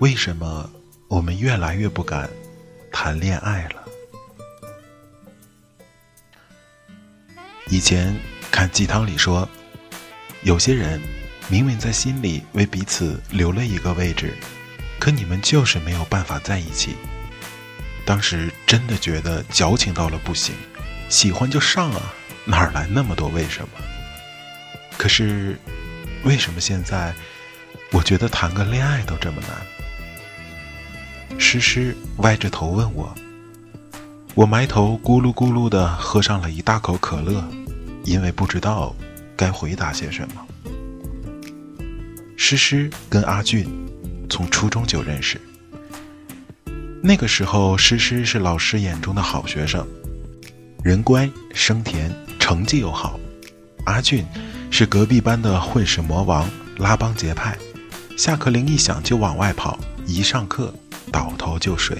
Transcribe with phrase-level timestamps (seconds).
[0.00, 0.68] 为什么
[1.08, 2.26] 我们越来越不敢
[2.90, 3.84] 谈恋爱了？
[7.68, 8.18] 以前
[8.50, 9.46] 看鸡汤里说，
[10.40, 10.98] 有些人
[11.48, 14.34] 明明在心里为彼此留了一个位置，
[14.98, 16.96] 可你们就是没有办法在一起。
[18.06, 20.54] 当时真的觉得矫情到了不行，
[21.10, 22.14] 喜欢就上啊，
[22.46, 23.68] 哪来那么多为什么？
[24.96, 25.58] 可是
[26.24, 27.14] 为什么现在
[27.92, 29.50] 我觉得谈个恋爱都这么难？
[31.38, 33.12] 诗诗歪着头问我，
[34.34, 37.42] 我埋头咕噜咕噜地喝上了一大口可乐，
[38.04, 38.94] 因为不知道
[39.36, 40.46] 该回答些什么。
[42.36, 43.66] 诗诗跟阿俊
[44.28, 45.40] 从初中就认识，
[47.02, 49.86] 那个时候诗诗是老师眼中的好学生，
[50.82, 53.18] 人乖声甜，成绩又好；
[53.86, 54.24] 阿俊
[54.70, 57.56] 是隔壁班的混世魔王，拉帮结派，
[58.16, 60.72] 下课铃一响就往外跑，一上课。
[61.10, 61.98] 倒头就睡。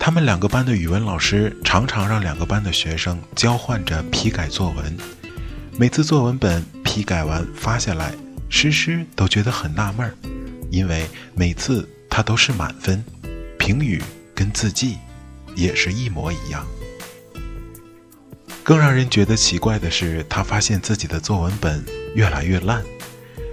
[0.00, 4.96] 他们两个班的语文老师常常让两个班的学生交换着批改作文，
[5.76, 8.14] 每次作文本批改完发下来，
[8.48, 10.14] 诗诗都觉得很纳闷儿，
[10.70, 13.04] 因为每次他都是满分，
[13.58, 14.02] 评语
[14.34, 14.96] 跟字迹
[15.54, 16.66] 也是一模一样。
[18.62, 21.84] 更让人觉得奇怪的是，他发现自己的作文本
[22.14, 22.82] 越来越烂，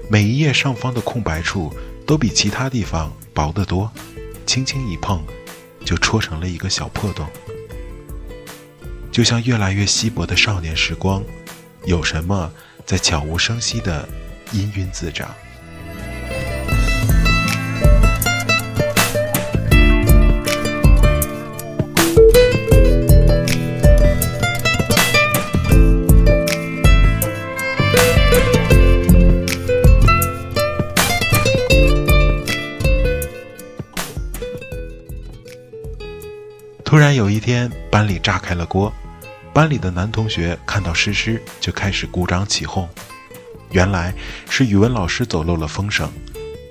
[0.10, 1.74] 每一页上方的空白处
[2.06, 3.12] 都比其他地方。
[3.34, 3.92] 薄得多，
[4.46, 5.22] 轻轻一碰，
[5.84, 7.28] 就戳成了一个小破洞。
[9.12, 11.22] 就像越来越稀薄的少年时光，
[11.84, 12.50] 有什么
[12.86, 14.08] 在悄无声息的
[14.54, 15.36] 氤氲自长。
[36.96, 38.90] 突然有一天，班里炸开了锅。
[39.54, 42.88] 班里的男同学看到诗诗，就开始鼓掌起哄。
[43.72, 44.14] 原来
[44.50, 46.10] 是语文老师走漏了风声。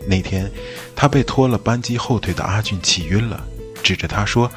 [0.08, 0.50] 那天，
[0.96, 3.44] 他被拖了班级后腿的阿俊气晕了，
[3.82, 4.50] 指着他说：“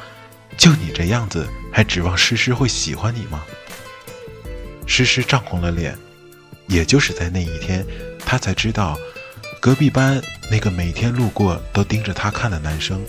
[0.56, 3.44] 就你这样子，还指望诗诗会喜欢你吗？”
[4.88, 5.94] 诗诗涨红了脸。
[6.66, 7.84] 也就是在那一天，
[8.24, 8.98] 他才知道，
[9.60, 10.18] 隔壁班
[10.50, 13.04] 那个每天路过都盯着他看的男生，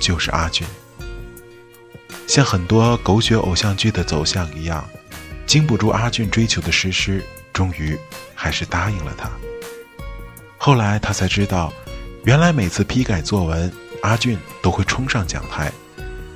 [0.00, 0.66] 就是阿俊。
[2.26, 4.88] 像很多狗血偶像剧的走向一样，
[5.46, 7.98] 经不住阿俊追求的诗诗，终于
[8.34, 9.30] 还是答应了他。
[10.56, 11.72] 后来他才知道，
[12.24, 15.72] 原来每次批改作文，阿俊都会冲上讲台，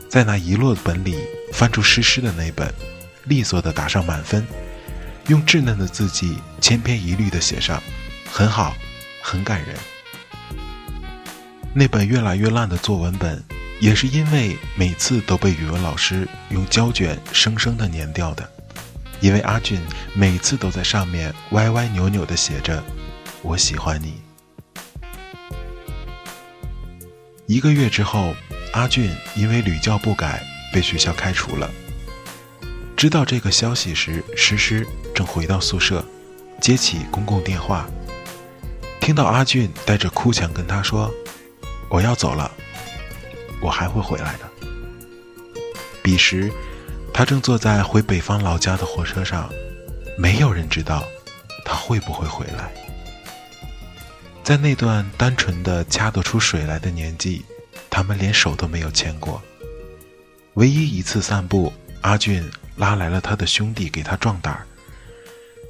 [0.08, 1.18] 在那遗落的本里
[1.52, 2.72] 翻出诗诗的那本，
[3.24, 4.46] 利索地打上满分，
[5.28, 7.82] 用稚嫩的字迹千篇一律地写上
[8.32, 8.74] “很好，
[9.22, 9.76] 很感人”。
[11.74, 13.42] 那本越来越烂的作文本。
[13.80, 18.48] 也是因为每次都被语文老师用胶卷生生的粘掉的，
[19.20, 19.80] 因为阿俊
[20.14, 22.82] 每次都在上面歪歪扭扭的写着
[23.42, 24.20] “我喜欢你”。
[27.46, 28.34] 一个月之后，
[28.72, 30.42] 阿俊因为屡教不改
[30.72, 31.70] 被学校开除了。
[32.96, 36.02] 知道这个消息时，诗诗正回到宿舍，
[36.58, 37.86] 接起公共电话，
[38.98, 41.12] 听到阿俊带着哭腔跟他说
[41.90, 42.50] ：“我要走了。”
[43.64, 44.40] 我还会回来的。
[46.02, 46.52] 彼时，
[47.14, 49.50] 他正坐在回北方老家的火车上，
[50.18, 51.02] 没有人知道，
[51.64, 52.70] 他会不会回来。
[54.42, 57.42] 在那段单纯的掐得出水来的年纪，
[57.88, 59.42] 他们连手都没有牵过。
[60.54, 61.72] 唯一一次散步，
[62.02, 62.44] 阿俊
[62.76, 64.66] 拉来了他的兄弟给他壮胆儿，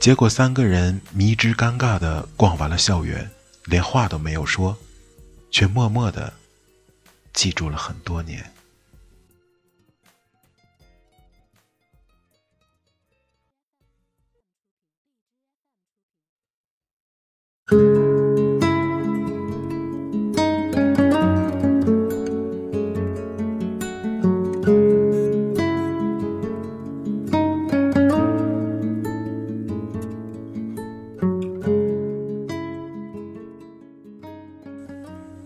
[0.01, 3.31] 结果三个人迷之尴尬的逛完了校园，
[3.67, 4.77] 连话都没有说，
[5.53, 6.33] 却默默的
[7.35, 8.43] 记住了很多年。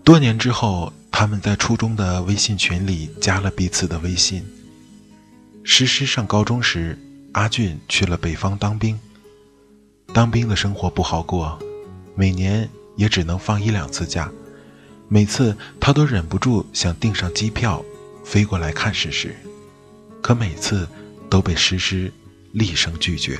[0.03, 4.41] 多年之后，他们在初中的微信群里加了彼此的微信。
[5.65, 6.97] 诗诗上高中时，
[7.33, 8.97] 阿俊去了北方当兵。
[10.13, 11.59] 当兵的生活不好过，
[12.15, 14.31] 每年也只能放一两次假。
[15.09, 17.83] 每次他都忍不住想订上机票，
[18.23, 19.35] 飞过来看诗诗，
[20.21, 20.87] 可每次
[21.29, 22.09] 都被诗诗
[22.53, 23.37] 厉声拒绝。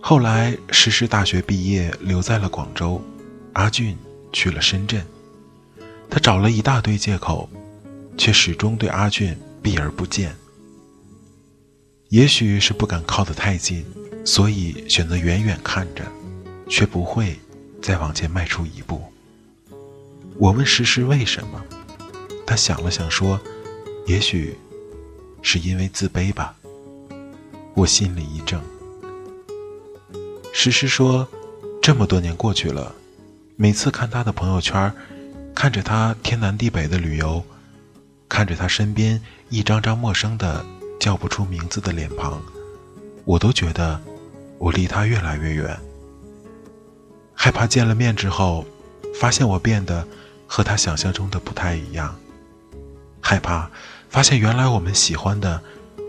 [0.00, 3.04] 后来，诗诗大学毕业，留在了广州，
[3.52, 3.94] 阿俊。
[4.32, 5.04] 去了深圳，
[6.10, 7.48] 他找了一大堆借口，
[8.18, 10.34] 却始终对阿俊避而不见。
[12.08, 13.86] 也许是不敢靠得太近，
[14.24, 16.04] 所以选择远远看着，
[16.68, 17.38] 却不会
[17.80, 19.00] 再往前迈出一步。
[20.36, 21.64] 我问诗诗为什么，
[22.44, 23.40] 他想了想说
[24.06, 24.58] ：“也许
[25.42, 26.56] 是因为自卑吧。”
[27.74, 28.60] 我心里一怔。
[30.52, 31.28] 诗诗说
[31.80, 32.92] ：“这么多年过去了。”
[33.54, 34.92] 每次看他的朋友圈，
[35.54, 37.44] 看着他天南地北的旅游，
[38.28, 39.20] 看着他身边
[39.50, 40.64] 一张张陌生的
[40.98, 42.40] 叫不出名字的脸庞，
[43.24, 44.00] 我都觉得
[44.58, 45.78] 我离他越来越远。
[47.34, 48.64] 害怕见了面之后，
[49.18, 50.06] 发现我变得
[50.46, 52.14] 和他想象中的不太一样。
[53.20, 53.70] 害怕
[54.08, 55.62] 发现原来我们喜欢的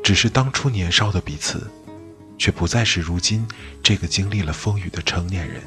[0.03, 1.69] 只是当初年少的彼此，
[2.38, 3.45] 却不再是如今
[3.83, 5.61] 这个经历了风雨的成年人。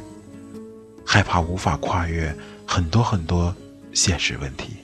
[1.04, 2.34] 害怕无法跨越
[2.66, 3.54] 很多很多
[3.94, 4.76] 现实问题，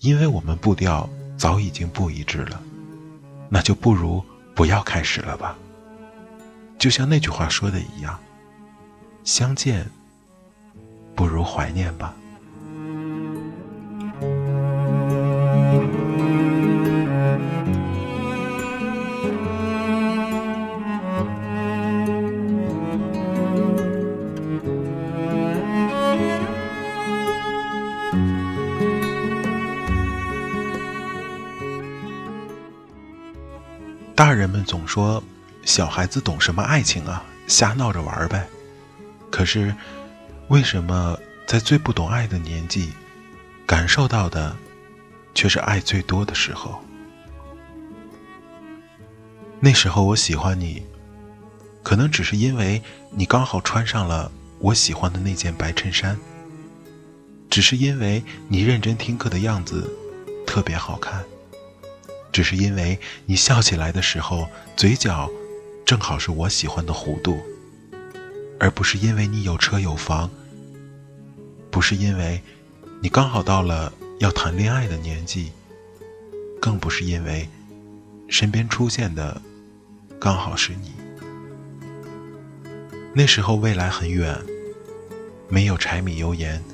[0.00, 2.60] 因为我们步调早已经不一致了，
[3.48, 4.22] 那就不如
[4.52, 5.56] 不要开始了吧。
[6.76, 8.18] 就像那句话说的一样，
[9.22, 9.88] 相见
[11.14, 12.16] 不如怀念吧。
[34.22, 35.20] 大人们总说，
[35.64, 38.48] 小孩子懂什么爱情啊，瞎闹着玩呗。
[39.32, 39.74] 可是，
[40.46, 42.92] 为什么在最不懂爱的年纪，
[43.66, 44.56] 感受到的
[45.34, 46.80] 却是爱最多的时候？
[49.58, 50.86] 那时候我喜欢你，
[51.82, 52.80] 可能只是因为
[53.10, 54.30] 你刚好穿上了
[54.60, 56.16] 我喜欢的那件白衬衫，
[57.50, 59.92] 只是因为你认真听课的样子
[60.46, 61.24] 特别好看。
[62.32, 65.30] 只是因为你笑起来的时候，嘴角
[65.84, 67.38] 正好是我喜欢的弧度，
[68.58, 70.30] 而不是因为你有车有房，
[71.70, 72.40] 不是因为
[73.00, 75.52] 你刚好到了要谈恋爱的年纪，
[76.58, 77.48] 更不是因为
[78.28, 79.42] 身边出现的
[80.18, 80.92] 刚好是你。
[83.14, 84.38] 那时候未来很远，
[85.48, 86.64] 没有柴米油盐，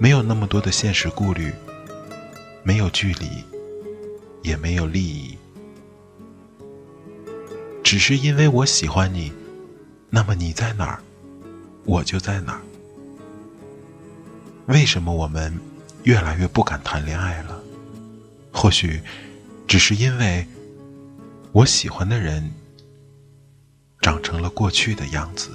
[0.00, 1.52] 没有那么多的现实顾虑，
[2.64, 3.44] 没有距离。
[4.44, 5.36] 也没有利益，
[7.82, 9.32] 只是因为我喜欢你，
[10.10, 11.00] 那么你在哪儿，
[11.84, 12.60] 我就在哪儿。
[14.66, 15.58] 为什么我们
[16.02, 17.58] 越来越不敢谈恋爱了？
[18.52, 19.00] 或许
[19.66, 20.46] 只是因为
[21.52, 22.52] 我喜欢的人
[24.02, 25.50] 长成了过去的样子。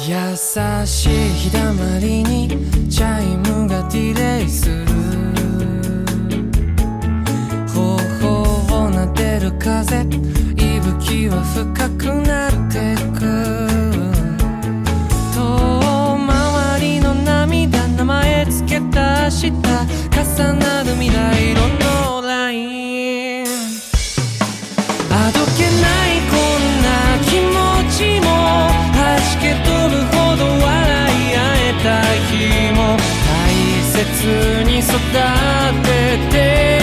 [0.00, 0.36] 優
[0.86, 2.48] しい日だまりに
[2.88, 4.86] チャイムがディレイする。
[7.68, 10.18] 頬をなでる風息
[10.80, 13.20] 吹は深くなってく。
[15.34, 21.81] 遠回りの涙名前つけた明日重なる未来の
[34.24, 34.92] に育
[35.82, 36.81] てて